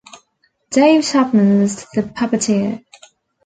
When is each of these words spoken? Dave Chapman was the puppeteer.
Dave 0.71 1.03
Chapman 1.03 1.59
was 1.59 1.75
the 1.93 2.01
puppeteer. 2.01 2.83